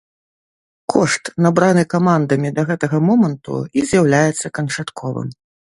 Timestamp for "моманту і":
3.11-3.89